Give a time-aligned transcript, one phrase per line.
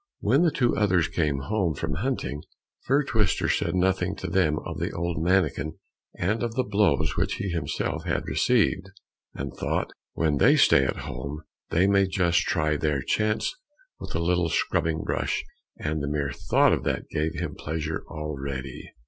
[0.19, 2.41] When the two others came home from hunting,
[2.85, 5.77] Fir twister said nothing to them of the old mannikin
[6.17, 8.89] and of the blows which he himself had received,
[9.35, 13.53] and thought, "When they stay at home, they may just try their chance
[13.99, 15.43] with the little scrubbing brush;"
[15.77, 18.91] and the mere thought of that gave him pleasure already.